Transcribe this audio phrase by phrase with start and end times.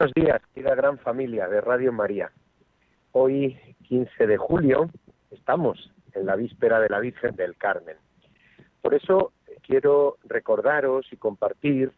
[0.00, 2.32] Buenos días, querida gran familia de Radio María.
[3.12, 4.88] Hoy, 15 de julio,
[5.30, 7.98] estamos en la víspera de la Virgen del Carmen.
[8.80, 11.92] Por eso quiero recordaros y compartir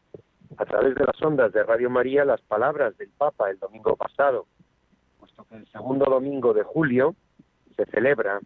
[0.56, 4.46] a través de las ondas de Radio María las palabras del Papa el domingo pasado,
[5.20, 7.14] puesto que el segundo domingo de julio
[7.76, 8.40] se celebra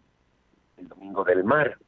[0.77, 1.79] el Domingo del Mar,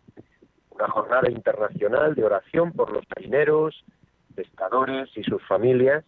[0.71, 3.85] una jornada internacional de oración por los marineros,
[4.33, 6.03] pescadores y sus familias,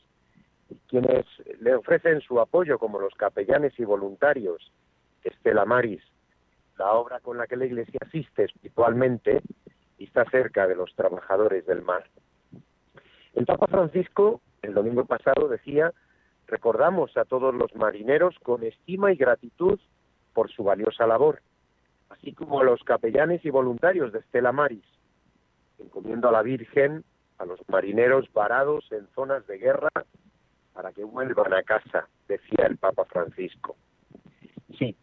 [0.88, 1.26] quienes
[1.60, 4.72] le ofrecen su apoyo como los capellanes y voluntarios
[5.24, 6.02] Estela Maris,
[6.78, 9.42] la obra con la que la Iglesia asiste espiritualmente
[9.98, 12.06] y está cerca de los trabajadores del mar.
[13.34, 15.94] El Papa Francisco, el domingo pasado, decía,
[16.48, 19.80] recordamos a todos los marineros con estima y gratitud
[20.34, 21.42] por su valiosa labor,
[22.10, 24.86] así como a los capellanes y voluntarios de Estela Maris,
[25.80, 27.04] encomiendo a la Virgen
[27.38, 29.90] a los marineros varados en zonas de guerra
[30.74, 33.76] para que vuelvan a casa, decía el Papa Francisco.
[34.78, 34.96] Sí,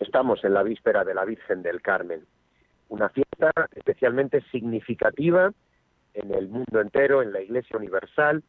[0.00, 2.24] estamos en la víspera de la Virgen del Carmen,
[2.88, 5.52] una fiesta especialmente significativa
[6.14, 8.42] en el mundo entero, en la Iglesia Universal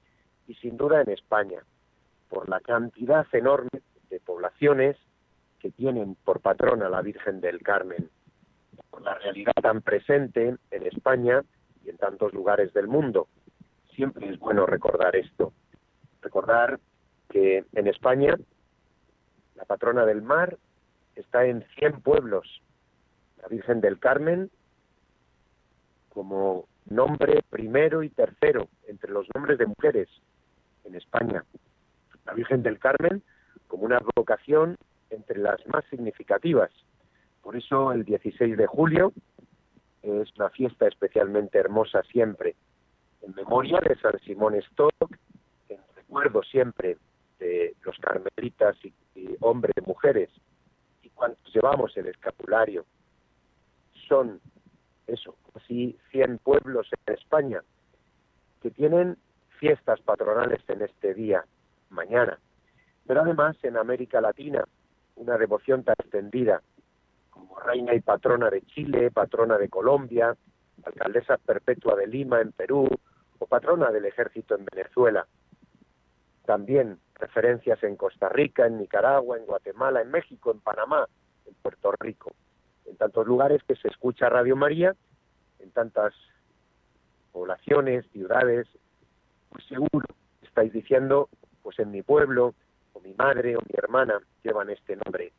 [0.48, 1.62] y sin duda en España,
[2.30, 4.96] por la cantidad enorme de poblaciones
[5.60, 8.10] que tienen por patrona la Virgen del Carmen,
[8.90, 11.44] por la realidad tan presente en España
[11.84, 13.28] y en tantos lugares del mundo.
[13.96, 15.52] Siempre es bueno recordar esto.
[16.22, 16.80] Recordar
[17.30, 18.36] que en España
[19.56, 20.58] la patrona del mar
[21.16, 22.62] está en 100 pueblos.
[23.42, 24.50] La Virgen del Carmen
[26.10, 30.10] como nombre primero y tercero entre los nombres de mujeres
[30.86, 31.44] en España.
[32.26, 33.22] La Virgen del Carmen
[33.68, 34.78] como una vocación
[35.10, 36.72] entre las más significativas.
[37.42, 39.14] Por eso el 16 de julio
[40.02, 42.56] es una fiesta especialmente hermosa siempre,
[43.22, 45.17] en memoria de San Simón Stock,
[46.08, 46.98] recuerdo siempre
[47.40, 50.30] de los carmelitas y, y hombres y mujeres,
[51.04, 52.86] y cuantos llevamos el escapulario.
[54.08, 54.40] Son
[55.08, 57.62] eso, casi 100 pueblos en España
[58.62, 59.18] que tienen
[59.60, 61.46] fiestas patronales en este día,
[61.90, 62.40] mañana.
[63.06, 64.64] Pero además en América Latina,
[65.16, 66.62] una devoción tan extendida
[67.30, 70.36] como reina y patrona de Chile, patrona de Colombia,
[70.84, 72.88] alcaldesa perpetua de Lima en Perú
[73.40, 75.26] o patrona del ejército en Venezuela.
[76.48, 81.06] También referencias en Costa Rica, en Nicaragua, en Guatemala, en México, en Panamá,
[81.46, 82.32] en Puerto Rico,
[82.86, 84.96] en tantos lugares que se escucha Radio María,
[85.60, 86.14] en tantas
[87.34, 88.66] poblaciones, ciudades,
[89.50, 90.08] pues seguro
[90.42, 91.28] estáis diciendo,
[91.64, 92.56] pues en mi pueblo,
[92.94, 95.34] o mi madre o mi hermana llevan este nombre,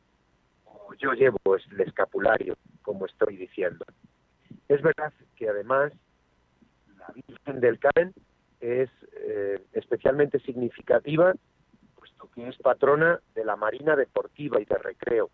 [0.67, 3.87] o yo llevo el escapulario, como estoy diciendo.
[4.69, 5.91] Es verdad que además
[6.99, 8.13] la Virgen del Carmen
[8.61, 11.35] es eh, especialmente significativa,
[11.95, 15.31] puesto que es patrona de la Marina Deportiva y de Recreo,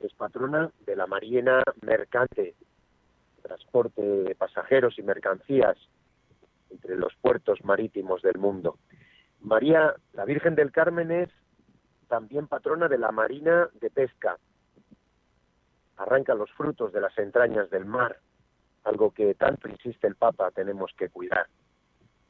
[0.00, 2.54] es patrona de la Marina Mercante,
[3.42, 5.76] transporte de pasajeros y mercancías
[6.70, 8.78] entre los puertos marítimos del mundo.
[9.40, 11.28] María, la Virgen del Carmen es
[12.08, 14.38] también patrona de la Marina de Pesca.
[15.96, 18.18] Arranca los frutos de las entrañas del mar,
[18.84, 21.46] algo que tanto insiste el Papa tenemos que cuidar.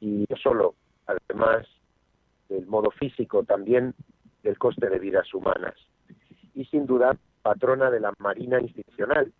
[0.03, 0.75] Y no solo,
[1.07, 1.65] además
[2.49, 3.95] del modo físico, también
[4.43, 5.75] del coste de vidas humanas.
[6.55, 9.33] Y sin duda, patrona de la Marina institucional,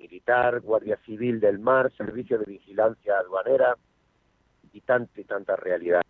[0.00, 3.76] militar, Guardia Civil del Mar, Servicio de Vigilancia Aduanera
[4.72, 6.02] y tanta y tanta realidad.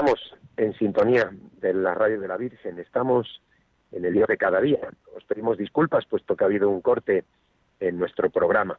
[0.00, 1.30] Estamos en sintonía
[1.60, 3.42] de la radio de la Virgen, estamos
[3.92, 4.88] en el día de cada día.
[5.14, 7.24] Os pedimos disculpas puesto que ha habido un corte
[7.80, 8.78] en nuestro programa.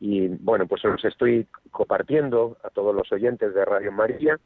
[0.00, 4.40] Y bueno, pues os estoy compartiendo a todos los oyentes de Radio María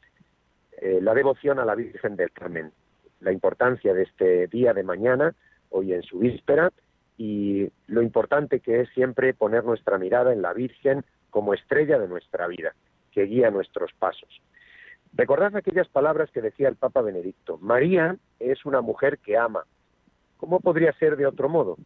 [0.81, 2.73] eh, la devoción a la Virgen del Carmen,
[3.21, 5.33] la importancia de este día de mañana,
[5.69, 6.73] hoy en su víspera,
[7.17, 12.09] y lo importante que es siempre poner nuestra mirada en la Virgen como estrella de
[12.09, 12.75] nuestra vida,
[13.13, 14.41] que guía nuestros pasos.
[15.13, 17.57] Recordad aquellas palabras que decía el Papa Benedicto.
[17.57, 19.65] María es una mujer que ama.
[20.37, 21.77] ¿Cómo podría ser de otro modo?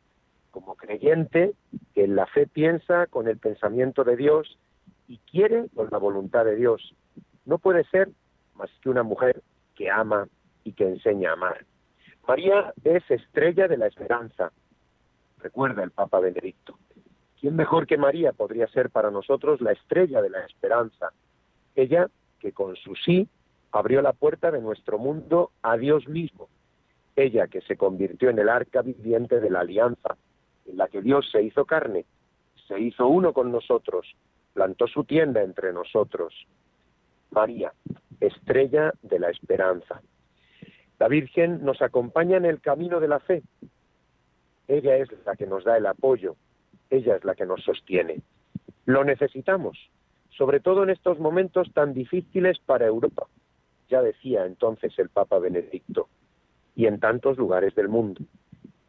[0.51, 1.53] Como creyente
[1.93, 4.57] que en la fe piensa con el pensamiento de Dios
[5.07, 6.95] y quiere con la voluntad de Dios.
[7.45, 8.09] No puede ser
[8.55, 9.41] más que una mujer
[9.75, 10.27] que ama
[10.63, 11.65] y que enseña a amar.
[12.27, 14.51] María es estrella de la esperanza,
[15.39, 16.77] recuerda el Papa Benedicto.
[17.39, 21.11] ¿Quién mejor que María podría ser para nosotros la estrella de la esperanza?
[21.75, 22.09] Ella
[22.45, 23.27] que con su sí
[23.71, 26.47] abrió la puerta de nuestro mundo a Dios mismo.
[27.15, 30.15] Ella que se convirtió en el arca viviente de la alianza,
[30.67, 32.05] en la que Dios se hizo carne,
[32.67, 34.15] se hizo uno con nosotros,
[34.53, 36.45] plantó su tienda entre nosotros.
[37.31, 37.73] María,
[38.21, 40.03] estrella de la esperanza.
[40.99, 43.41] La Virgen nos acompaña en el camino de la fe.
[44.67, 46.35] Ella es la que nos da el apoyo,
[46.91, 48.21] ella es la que nos sostiene.
[48.85, 49.89] Lo necesitamos,
[50.37, 53.27] sobre todo en estos momentos tan difíciles para Europa,
[53.89, 56.09] ya decía entonces el Papa Benedicto,
[56.75, 58.21] y en tantos lugares del mundo.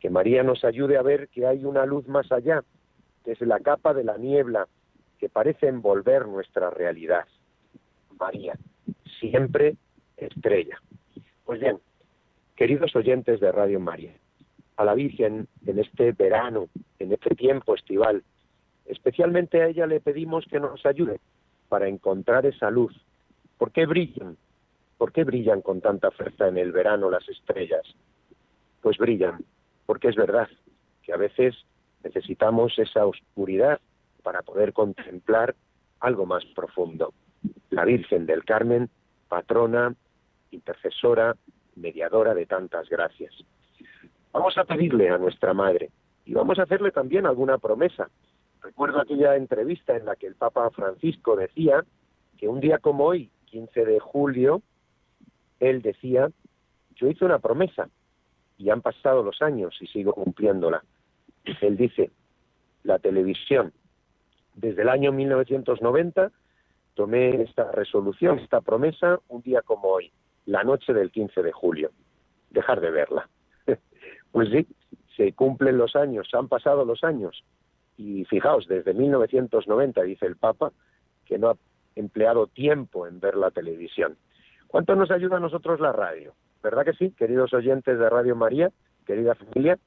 [0.01, 2.65] Que María nos ayude a ver que hay una luz más allá,
[3.25, 4.67] desde la capa de la niebla
[5.19, 7.27] que parece envolver nuestra realidad.
[8.19, 8.59] María,
[9.21, 9.77] siempre
[10.17, 10.81] estrella.
[11.45, 11.79] Pues bien,
[12.57, 14.13] queridos oyentes de Radio María,
[14.77, 16.69] a la Virgen en este verano,
[16.99, 18.25] en este tiempo estival,
[18.87, 21.21] especialmente a ella le pedimos que nos ayude
[21.69, 22.95] para encontrar esa luz.
[23.59, 24.37] ¿Por qué brillan?
[24.99, 27.83] ¿Por qué brillan con tanta fuerza en el verano las estrellas?
[28.81, 29.45] Pues brillan,
[29.85, 30.49] porque es verdad
[31.03, 31.55] que a veces
[32.03, 33.81] necesitamos esa oscuridad
[34.23, 35.55] para poder contemplar
[36.01, 37.13] algo más profundo.
[37.71, 38.89] La Virgen del Carmen,
[39.29, 39.95] patrona,
[40.51, 41.37] intercesora,
[41.75, 43.35] mediadora de tantas gracias.
[44.33, 45.91] Vamos a pedirle a nuestra Madre
[46.25, 48.09] y vamos a hacerle también alguna promesa
[48.77, 51.83] Recuerdo aquella entrevista en la que el Papa Francisco decía
[52.37, 54.61] que un día como hoy, 15 de julio,
[55.61, 56.29] él decía,
[56.95, 57.89] yo hice una promesa
[58.59, 60.85] y han pasado los años y sigo cumpliéndola.
[61.63, 62.11] Él dice,
[62.83, 63.73] la televisión,
[64.55, 66.31] desde el año 1990
[66.93, 70.13] tomé esta resolución, esta promesa, un día como hoy,
[70.45, 71.93] la noche del 15 de julio,
[72.51, 73.27] dejar de verla.
[74.33, 74.67] pues sí,
[75.17, 77.43] se cumplen los años, han pasado los años
[77.97, 80.73] y fijaos, desde 1990 dice el Papa
[81.25, 81.57] que no ha
[81.95, 84.17] empleado tiempo en ver la televisión.
[84.67, 86.35] ¿Cuánto nos ayuda a nosotros la radio?
[86.63, 88.71] ¿Verdad que sí, queridos oyentes de Radio María,
[89.07, 89.79] querida familia?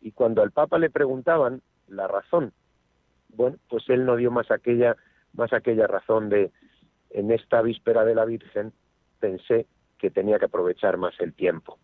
[0.00, 2.52] Y cuando al Papa le preguntaban la razón,
[3.28, 4.96] bueno, pues él no dio más aquella,
[5.34, 6.50] más aquella razón de
[7.10, 8.72] en esta víspera de la Virgen
[9.20, 9.66] pensé
[9.98, 11.78] que tenía que aprovechar más el tiempo.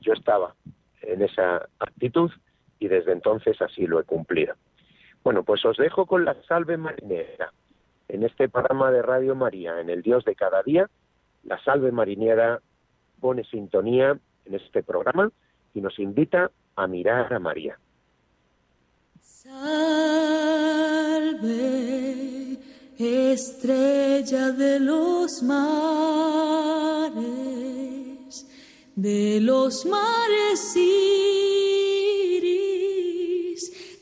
[0.00, 0.54] Yo estaba
[1.02, 2.30] en esa actitud
[2.78, 4.54] y desde entonces así lo he cumplido.
[5.22, 7.52] Bueno, pues os dejo con la salve marinera.
[8.08, 10.88] En este programa de Radio María, en el Dios de cada día,
[11.44, 12.60] la salve marinera
[13.20, 15.30] pone sintonía en este programa
[15.74, 17.78] y nos invita a mirar a María.
[19.20, 20.00] Salve,
[22.98, 27.20] estrella de los mares,
[28.96, 30.76] de los mares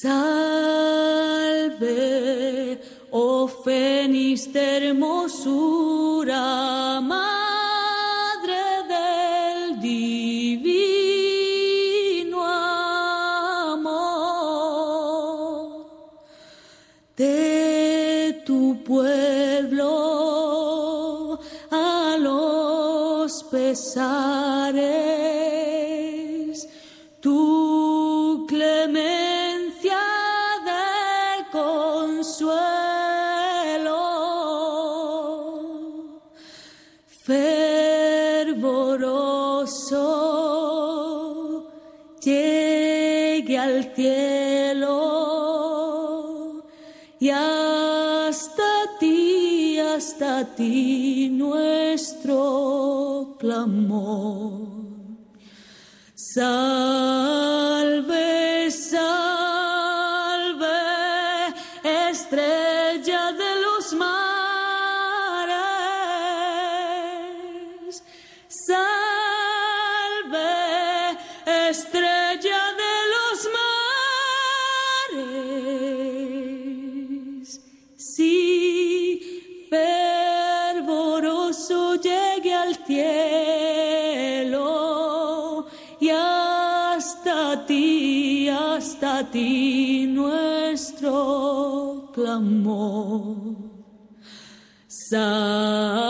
[0.01, 1.19] Salve,
[3.11, 5.88] oh Fénix de hermosura,
[47.19, 54.79] y hasta ti, hasta ti nuestro clamor.
[92.38, 93.59] Nuestro
[95.09, 96.08] clamor.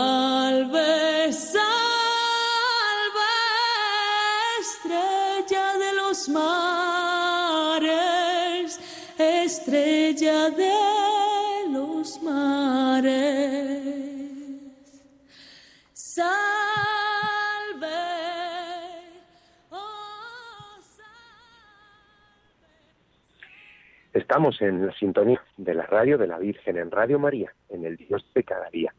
[24.30, 27.96] Estamos en la sintonía de la radio de la Virgen, en Radio María, en el
[27.96, 28.94] Dios de cada día.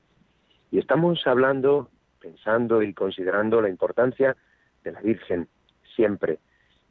[0.72, 1.88] Y estamos hablando,
[2.20, 4.36] pensando y considerando la importancia
[4.84, 5.48] de la Virgen
[5.96, 6.40] siempre.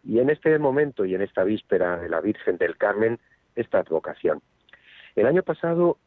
[0.05, 3.19] Y en este momento y en esta víspera de la Virgen del Carmen,
[3.57, 4.41] esta advocación.
[5.17, 5.99] El año pasado,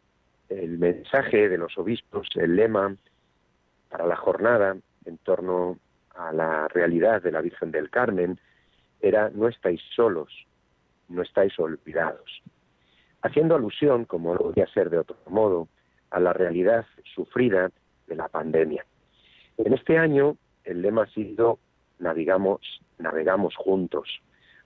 [0.50, 2.96] el mensaje de los obispos, el lema
[3.90, 4.75] para la jornada
[5.06, 5.78] en torno
[6.16, 8.40] a la realidad de la Virgen del Carmen
[9.02, 10.48] era no estáis solos,
[11.13, 12.41] no estáis olvidados,
[13.22, 15.67] haciendo alusión, como no podía ser de otro modo,
[16.10, 17.72] a la realidad sufrida
[18.08, 18.86] de la pandemia.
[19.58, 21.60] En este año el lema ha sido
[22.00, 24.22] navegamos, navegamos juntos,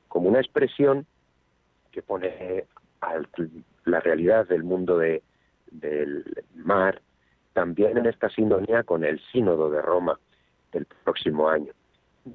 [0.07, 1.05] como una expresión
[1.91, 2.65] que pone
[3.85, 5.23] la realidad del mundo de,
[5.71, 6.23] del
[6.55, 7.01] mar
[7.53, 10.19] también en esta sintonía con el sínodo de Roma
[10.71, 11.73] del próximo año.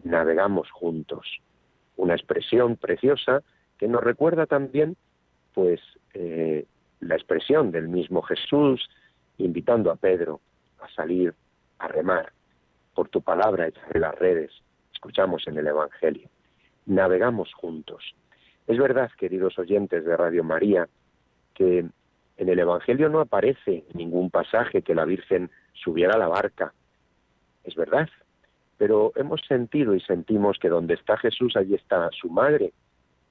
[0.05, 1.41] Navegamos juntos,
[1.97, 3.43] una expresión preciosa
[3.83, 4.97] que nos recuerda también
[5.55, 5.81] pues
[6.15, 6.67] eh,
[7.01, 8.89] la expresión del mismo Jesús
[9.39, 10.41] invitando a Pedro
[10.81, 11.35] a salir
[11.81, 12.31] a remar.
[12.95, 14.53] Por tu palabra echaré las redes.
[14.95, 16.29] Escuchamos en el Evangelio.
[16.87, 18.15] Navegamos juntos.
[18.69, 20.89] Es verdad queridos oyentes de Radio María
[21.53, 26.73] que en el Evangelio no aparece ningún pasaje que la Virgen subiera a la barca.
[27.65, 28.09] Es verdad
[28.79, 32.73] pero hemos sentido y sentimos que donde está Jesús allí está su madre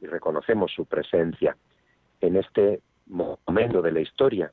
[0.01, 1.55] y reconocemos su presencia.
[2.19, 4.51] En este momento de la historia,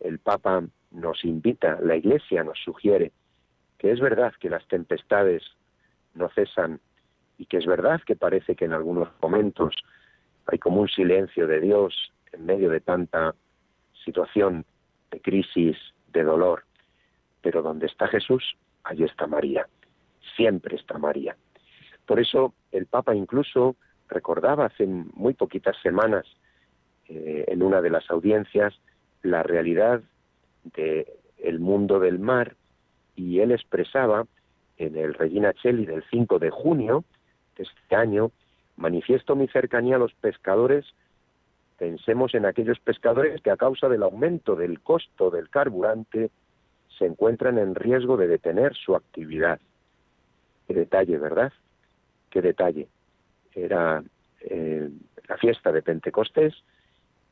[0.00, 3.12] el Papa nos invita, la Iglesia nos sugiere
[3.78, 5.42] que es verdad que las tempestades
[6.14, 6.80] no cesan
[7.38, 9.74] y que es verdad que parece que en algunos momentos
[10.46, 13.34] hay como un silencio de Dios en medio de tanta
[14.04, 14.64] situación
[15.10, 15.76] de crisis,
[16.12, 16.64] de dolor.
[17.42, 19.66] Pero donde está Jesús, allí está María.
[20.36, 21.36] Siempre está María.
[22.06, 23.76] Por eso el Papa incluso
[24.08, 26.26] recordaba hace muy poquitas semanas
[27.08, 28.74] eh, en una de las audiencias
[29.22, 30.02] la realidad
[30.76, 31.06] del
[31.38, 32.56] el mundo del mar
[33.16, 34.26] y él expresaba
[34.78, 37.04] en el Regina Cheli del 5 de junio
[37.56, 38.32] de este año,
[38.76, 40.84] manifiesto mi cercanía a los pescadores,
[41.78, 46.30] pensemos en aquellos pescadores que a causa del aumento del costo del carburante
[46.98, 49.60] se encuentran en riesgo de detener su actividad.
[50.66, 51.52] Qué detalle, ¿verdad?
[52.30, 52.88] Qué detalle
[53.54, 54.02] era
[54.40, 54.90] eh,
[55.28, 56.54] la fiesta de Pentecostés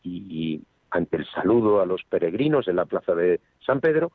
[0.03, 4.13] y, ante el saludo a los peregrinos en la plaza de San Pedro,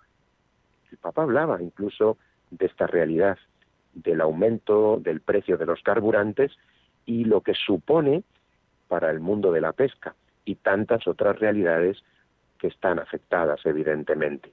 [0.91, 2.17] el Papa hablaba incluso
[2.51, 3.37] de esta realidad,
[3.93, 6.51] del aumento del precio de los carburantes
[7.05, 8.23] y lo que supone
[8.87, 12.03] para el mundo de la pesca y tantas otras realidades
[12.59, 14.51] que están afectadas, evidentemente.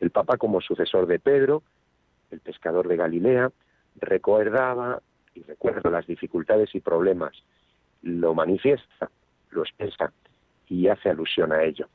[0.00, 1.62] El Papa, como sucesor de Pedro,
[2.30, 3.50] el pescador de Galilea,
[3.96, 5.02] recordaba
[5.38, 7.32] y recuerda las dificultades y problemas,
[8.02, 9.10] lo manifiesta,
[9.50, 10.12] lo expresa
[10.68, 11.88] y hace alusión a ello.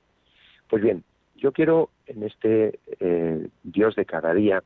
[0.69, 1.03] Pues bien,
[1.35, 4.63] yo quiero en este eh, Dios de cada día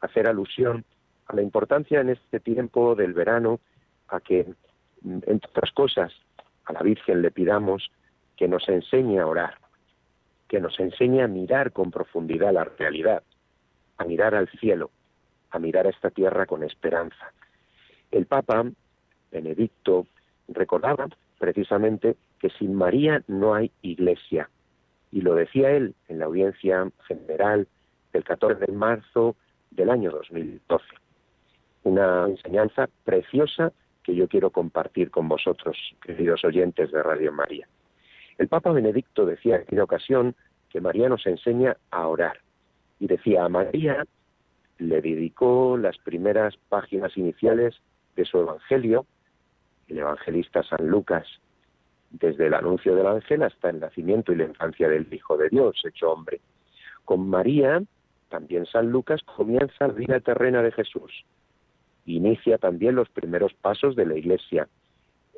[0.00, 0.84] hacer alusión
[1.26, 3.60] a la importancia en este tiempo del verano
[4.08, 4.46] a que,
[5.04, 6.12] entre otras cosas,
[6.64, 7.90] a la Virgen le pidamos
[8.36, 9.58] que nos enseñe a orar,
[10.48, 13.22] que nos enseñe a mirar con profundidad la realidad,
[13.98, 14.90] a mirar al cielo,
[15.50, 17.32] a mirar a esta tierra con esperanza,
[18.10, 18.64] el Papa
[19.30, 20.06] Benedicto
[20.48, 21.08] recordaba
[21.38, 24.48] precisamente que sin María no hay iglesia.
[25.12, 27.66] Y lo decía él en la audiencia general
[28.12, 29.36] del 14 de marzo
[29.70, 30.84] del año 2012.
[31.84, 33.72] Una enseñanza preciosa
[34.02, 37.66] que yo quiero compartir con vosotros, queridos oyentes de Radio María.
[38.38, 40.34] El Papa Benedicto decía en aquella ocasión
[40.68, 42.38] que María nos enseña a orar.
[43.00, 44.04] Y decía, a María
[44.78, 47.74] le dedicó las primeras páginas iniciales
[48.16, 49.06] de su Evangelio,
[49.88, 51.26] el evangelista San Lucas,
[52.10, 55.80] desde el anuncio del ángel hasta el nacimiento y la infancia del Hijo de Dios,
[55.84, 56.40] hecho hombre.
[57.04, 57.82] Con María,
[58.28, 61.24] también San Lucas comienza la vida terrena de Jesús.
[62.06, 64.68] Inicia también los primeros pasos de la Iglesia.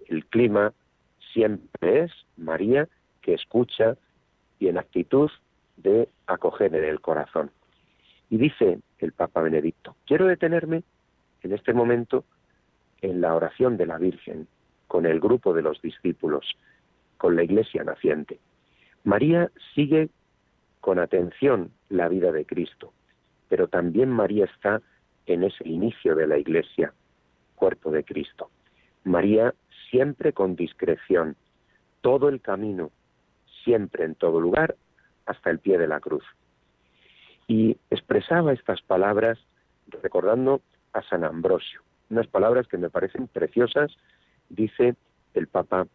[0.06, 0.72] El clima
[1.32, 2.88] siempre es María
[3.22, 3.96] que escucha
[4.58, 5.30] y en actitud
[5.76, 7.50] de acoger en el corazón.
[8.30, 10.82] Y dice el Papa Benedicto, quiero detenerme
[11.42, 12.24] en este momento
[13.02, 14.48] en la oración de la Virgen,
[14.86, 16.56] con el grupo de los discípulos,
[17.16, 18.40] con la iglesia naciente.
[19.04, 20.08] María sigue
[20.80, 22.92] con atención la vida de Cristo,
[23.48, 24.80] pero también María está
[25.26, 26.92] en ese inicio de la iglesia,
[27.54, 28.50] cuerpo de Cristo.
[29.04, 29.54] María
[29.90, 31.36] siempre con discreción,
[32.00, 32.90] todo el camino,
[33.64, 34.76] siempre en todo lugar,
[35.26, 36.24] hasta el pie de la cruz.
[37.46, 39.38] Y expresaba estas palabras
[40.02, 40.60] recordando
[40.92, 43.96] a San Ambrosio, unas palabras que me parecen preciosas,
[44.48, 44.94] dice
[45.34, 45.86] el Papa,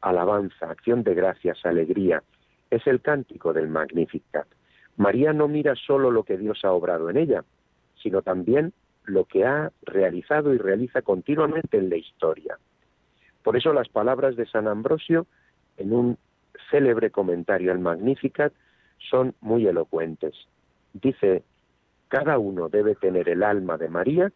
[0.00, 2.22] alabanza, acción de gracias, alegría,
[2.70, 4.46] es el cántico del Magnificat.
[4.96, 7.44] María no mira solo lo que Dios ha obrado en ella,
[8.02, 8.72] sino también
[9.04, 12.58] lo que ha realizado y realiza continuamente en la historia.
[13.42, 15.26] Por eso las palabras de San Ambrosio,
[15.76, 16.18] en un
[16.70, 18.52] célebre comentario al Magnificat,
[18.98, 20.34] son muy elocuentes.
[20.92, 21.42] Dice,
[22.08, 24.32] cada uno debe tener el alma de María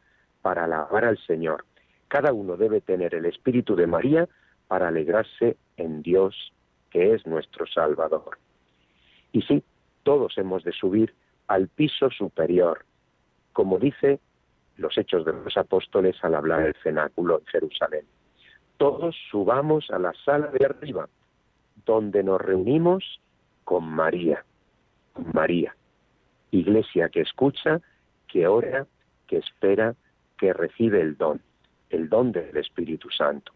[0.47, 1.65] para alabar al Señor.
[2.07, 4.29] Cada uno debe tener el espíritu de María
[4.69, 6.53] para alegrarse en Dios,
[6.89, 8.39] que es nuestro Salvador.
[9.33, 9.65] Y sí,
[10.05, 11.13] todos hemos de subir
[11.49, 12.85] al piso superior,
[13.53, 14.21] como dice
[14.77, 18.07] los hechos de los apóstoles al hablar del cenáculo en Jerusalén.
[18.77, 21.09] Todos subamos a la sala de arriba,
[21.85, 23.21] donde nos reunimos
[23.65, 24.45] con María,
[25.33, 25.75] María,
[26.53, 27.81] iglesia que escucha,
[28.29, 28.87] que ora,
[29.27, 29.97] que espera,
[30.37, 31.41] que recibe el don,
[31.91, 33.53] el don del Espíritu Santo.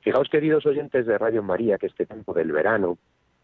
[0.00, 2.98] Fijaos, queridos oyentes de Radio María, que este tiempo del verano,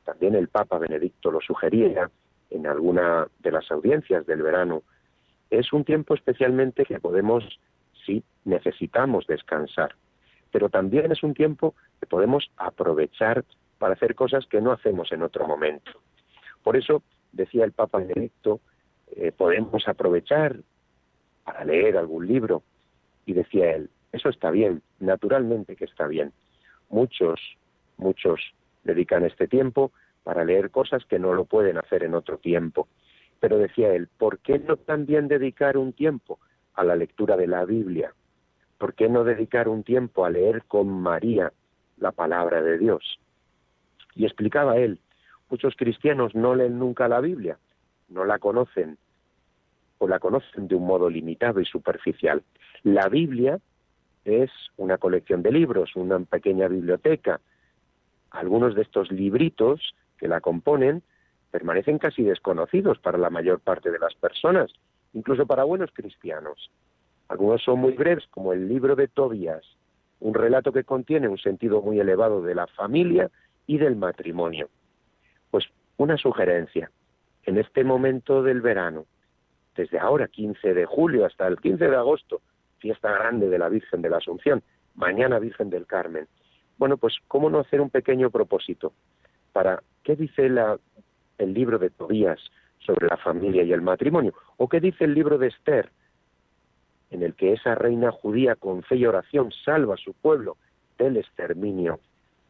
[0.05, 2.11] también el Papa Benedicto lo sugería
[2.51, 4.83] en alguna de las audiencias del verano,
[5.51, 7.45] es un tiempo especialmente que podemos,
[8.07, 9.95] sí, necesitamos descansar,
[10.51, 13.45] pero también es un tiempo que podemos aprovechar
[13.79, 15.93] para hacer cosas que no hacemos en otro momento.
[16.63, 18.61] Por eso, decía el Papa Benedicto,
[19.17, 20.57] eh, podemos aprovechar
[21.45, 22.63] para leer algún libro.
[23.27, 26.33] Y decía él, eso está bien, naturalmente que está bien.
[26.89, 27.41] Muchos,
[27.97, 28.41] muchos
[28.85, 32.89] dedican este tiempo para leer cosas que no lo pueden hacer en otro tiempo.
[33.41, 36.39] Pero decía él, ¿por qué no también dedicar un tiempo
[36.75, 38.15] a la lectura de la Biblia?
[38.79, 41.53] ¿Por qué no dedicar un tiempo a leer con María
[41.99, 43.19] la palabra de Dios?
[44.15, 44.99] Y explicaba él,
[45.49, 47.59] muchos cristianos no leen nunca la Biblia,
[48.09, 48.99] no la conocen
[50.09, 52.43] la conocen de un modo limitado y superficial.
[52.83, 53.59] La Biblia
[54.25, 57.41] es una colección de libros, una pequeña biblioteca.
[58.31, 61.03] Algunos de estos libritos que la componen
[61.51, 64.73] permanecen casi desconocidos para la mayor parte de las personas,
[65.13, 66.71] incluso para buenos cristianos.
[67.29, 69.65] Algunos son muy breves, como el libro de Tobías,
[70.21, 73.31] un relato que contiene un sentido muy elevado de la familia
[73.67, 74.69] y del matrimonio.
[75.51, 75.65] Pues
[75.97, 76.91] una sugerencia,
[77.45, 79.07] en este momento del verano,
[79.77, 82.41] desde ahora 15 de julio hasta el 15 de agosto,
[82.79, 84.63] fiesta grande de la Virgen de la Asunción,
[84.95, 86.27] mañana Virgen del Carmen.
[86.79, 88.93] Bueno, pues cómo no hacer un pequeño propósito
[89.53, 90.79] para qué dice la
[91.39, 92.41] el libro de Tobías
[92.79, 95.91] sobre la familia y el matrimonio, o qué dice el libro de Esther,
[97.11, 100.57] en el que esa reina judía con fe y oración salva a su pueblo
[100.99, 102.01] del exterminio,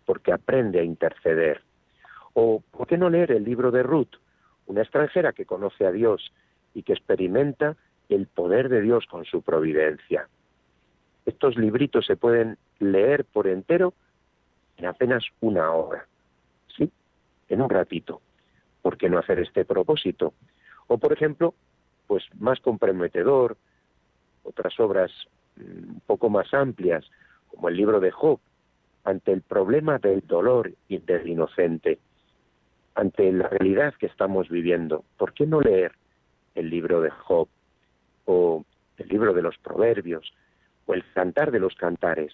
[0.06, 1.62] porque aprende a interceder.
[2.34, 4.16] O ¿por qué no leer el libro de Ruth,
[4.66, 6.32] una extranjera que conoce a Dios
[6.74, 7.76] y que experimenta
[8.08, 10.28] el poder de Dios con su providencia?
[11.24, 13.94] Estos libritos se pueden leer por entero
[14.76, 16.06] en apenas una hora,
[16.76, 16.90] ¿sí?
[17.48, 18.20] En un ratito.
[18.82, 20.34] ¿por qué no hacer este propósito?
[20.88, 21.54] O, por ejemplo,
[22.08, 23.56] pues más comprometedor,
[24.42, 25.10] otras obras
[25.56, 27.08] mm, un poco más amplias,
[27.48, 28.40] como el libro de Job,
[29.04, 31.98] ante el problema del dolor y del inocente,
[32.94, 35.92] ante la realidad que estamos viviendo, ¿por qué no leer
[36.54, 37.48] el libro de Job
[38.24, 38.64] o
[38.98, 40.32] el libro de los Proverbios
[40.86, 42.32] o el Cantar de los Cantares?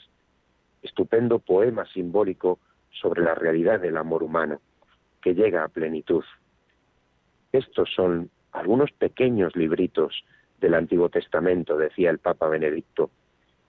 [0.83, 2.59] Estupendo poema simbólico
[2.91, 4.61] sobre la realidad del amor humano
[5.21, 6.25] que llega a plenitud.
[7.53, 10.25] Estos son algunos pequeños libritos
[10.61, 13.11] del Antiguo Testamento, decía el Papa Benedicto,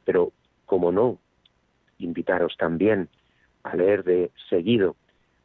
[0.06, 0.32] pero,
[0.66, 1.20] como no,
[2.00, 3.10] invitaros también
[3.64, 4.96] a leer de seguido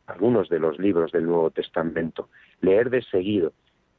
[0.07, 2.29] algunos de los libros del Nuevo Testamento,
[2.61, 3.53] leer de seguido,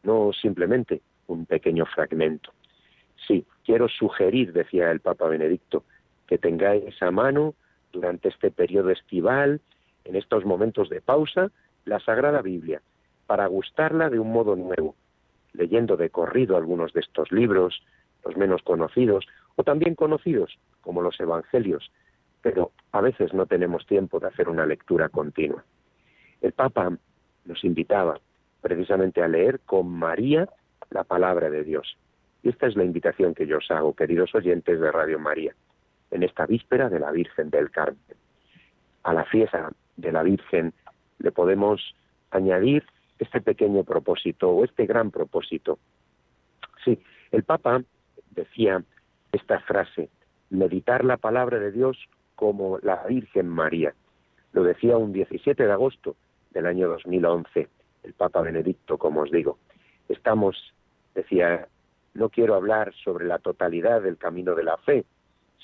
[0.06, 2.52] no simplemente un pequeño fragmento.
[3.28, 5.84] Sí, quiero sugerir, decía el Papa Benedicto,
[6.28, 7.56] que tengáis a mano
[7.91, 9.62] durante este periodo estival,
[10.04, 11.52] en estos momentos de pausa,
[11.86, 12.82] la Sagrada Biblia,
[13.26, 14.96] para gustarla de un modo nuevo,
[15.54, 17.82] leyendo de corrido algunos de estos libros,
[18.24, 21.91] los menos conocidos, o también conocidos, como los Evangelios,
[22.41, 25.63] pero a veces no tenemos tiempo de hacer una lectura continua.
[26.41, 26.96] El Papa
[27.46, 28.20] nos invitaba
[28.65, 30.49] precisamente a leer con María
[30.89, 31.99] la palabra de Dios.
[32.41, 35.54] Y esta es la invitación que yo os hago, queridos oyentes de Radio María,
[36.10, 37.99] en esta víspera de la Virgen del Carmen.
[39.04, 40.73] a la fiesta de la Virgen
[41.19, 41.80] le podemos
[42.32, 42.84] añadir
[43.19, 45.78] este pequeño propósito o este gran propósito.
[46.84, 46.99] Sí,
[47.30, 47.84] el Papa
[48.32, 48.82] decía
[49.32, 50.10] esta frase,
[50.49, 51.99] meditar la palabra de Dios
[52.34, 53.93] como la Virgen María.
[54.54, 56.15] Lo decía un 17 de agosto
[56.49, 57.69] del año 2011
[58.06, 59.58] el Papa Benedicto, como os digo.
[60.08, 60.74] Estamos,
[61.13, 61.68] decía,
[62.13, 65.06] no quiero hablar sobre la totalidad del camino de la fe,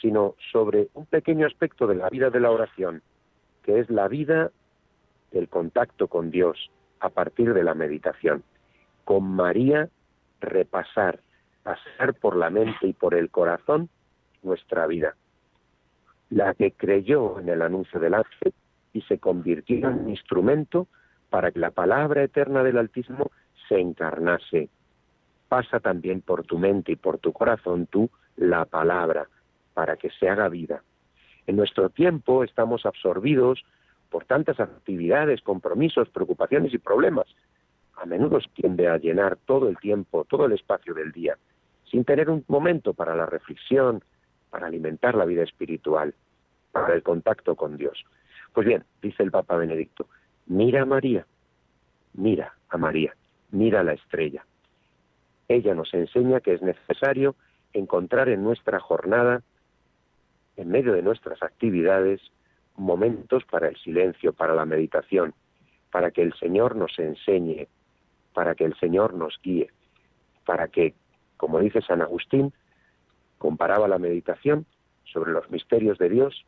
[0.02, 3.02] sino sobre un pequeño aspecto de la vida de la oración,
[3.64, 4.52] que es la vida
[5.32, 8.44] del contacto con Dios a partir de la meditación.
[9.06, 9.90] Con María
[10.40, 11.20] repasar,
[11.64, 13.90] pasar por la mente y por el corazón
[14.42, 15.16] nuestra vida.
[16.30, 18.54] La que creyó en el anuncio del ángel
[18.94, 20.88] y se convirtió en instrumento
[21.32, 23.32] para que la palabra eterna del Altísimo
[23.70, 24.70] se encarnase.
[25.48, 29.28] Pasa también por tu mente y por tu corazón tú la palabra,
[29.74, 30.84] para que se haga vida.
[31.48, 33.63] En nuestro tiempo estamos absorbidos
[34.10, 37.28] por tantas actividades, compromisos, preocupaciones y problemas.
[37.96, 41.38] A menudo tiende a llenar todo el tiempo, todo el espacio del día,
[41.89, 44.04] sin tener un momento para la reflexión,
[44.50, 46.13] para alimentar la vida espiritual,
[46.74, 48.04] para el contacto con Dios.
[48.52, 50.08] Pues bien, dice el Papa Benedicto,
[50.52, 51.26] mira a María,
[52.14, 53.16] mira a María,
[53.52, 54.46] mira a la estrella.
[55.48, 57.36] Ella nos enseña que es necesario
[57.72, 59.44] encontrar en nuestra jornada,
[60.58, 62.20] en medio de nuestras actividades,
[62.76, 65.34] momentos para el silencio, para la meditación,
[65.90, 67.70] para que el Señor nos enseñe,
[68.34, 69.70] para que el Señor nos guíe,
[70.46, 70.96] para que,
[71.38, 72.52] como dice San Agustín,
[73.38, 74.66] comparaba la meditación
[75.06, 76.46] sobre los misterios de Dios,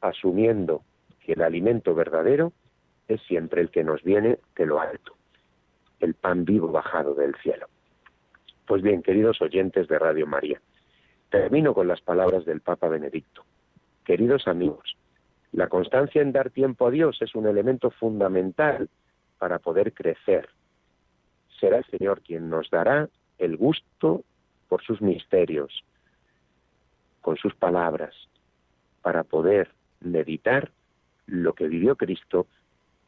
[0.00, 0.82] asumiendo
[1.28, 2.54] que el alimento verdadero
[3.06, 5.14] es siempre el que nos viene de lo alto,
[6.00, 7.66] el pan vivo bajado del cielo.
[8.66, 10.58] Pues bien, queridos oyentes de Radio María,
[11.28, 13.44] termino con las palabras del Papa Benedicto.
[14.06, 14.96] Queridos amigos,
[15.52, 18.88] la constancia en dar tiempo a Dios es un elemento fundamental
[19.36, 20.48] para poder crecer.
[21.60, 24.24] Será el Señor quien nos dará el gusto
[24.70, 25.84] por sus misterios,
[27.20, 28.14] con sus palabras,
[29.02, 29.68] para poder
[30.00, 30.72] meditar
[31.28, 32.46] lo que vivió Cristo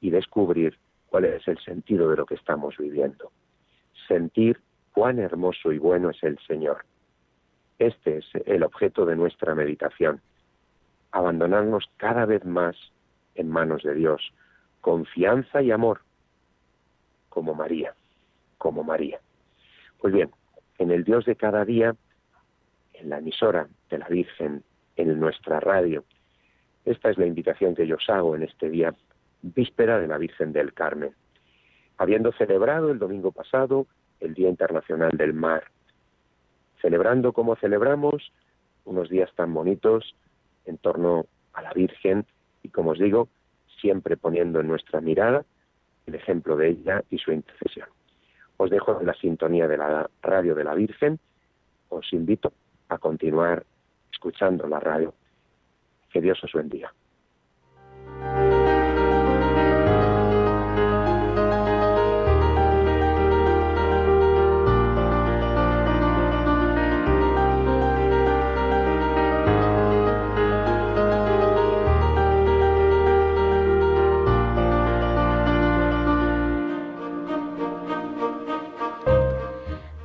[0.01, 3.33] y descubrir cuál es el sentido de lo que estamos viviendo.
[4.07, 4.61] Sentir
[4.93, 6.85] cuán hermoso y bueno es el Señor.
[7.79, 10.21] Este es el objeto de nuestra meditación.
[11.13, 12.77] Abandonarnos cada vez más
[13.35, 14.33] en manos de Dios.
[14.81, 16.03] Confianza y amor,
[17.29, 17.95] como María,
[18.59, 19.21] como María.
[19.99, 20.31] Pues bien,
[20.79, 21.97] en el Dios de cada día,
[22.95, 24.63] en la emisora de la Virgen,
[24.97, 26.05] en nuestra radio,
[26.85, 28.95] esta es la invitación que yo os hago en este día
[29.43, 31.15] víspera de la Virgen del Carmen,
[31.99, 33.87] habiendo celebrado el domingo pasado
[34.21, 35.65] el Día Internacional del Mar,
[36.81, 38.33] celebrando como celebramos
[38.85, 40.15] unos días tan bonitos
[40.67, 42.27] en torno a la Virgen
[42.63, 43.29] y, como os digo,
[43.81, 45.45] siempre poniendo en nuestra mirada
[46.07, 47.89] el ejemplo de ella y su intercesión.
[48.57, 51.19] Os dejo en la sintonía de la radio de la Virgen,
[51.89, 52.53] os invito
[52.89, 53.65] a continuar
[54.13, 55.15] escuchando la radio.
[56.13, 56.93] Que Dios os bendiga.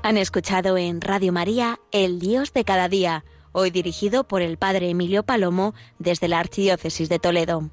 [0.05, 4.89] Han escuchado en Radio María El Dios de cada día, hoy dirigido por el Padre
[4.89, 7.71] Emilio Palomo desde la Archidiócesis de Toledo.